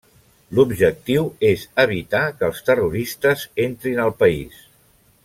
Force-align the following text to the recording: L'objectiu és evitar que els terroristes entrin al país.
L'objectiu 0.59 1.27
és 1.49 1.65
evitar 1.85 2.23
que 2.39 2.49
els 2.49 2.63
terroristes 2.71 3.45
entrin 3.69 4.03
al 4.09 4.15
país. 4.25 4.61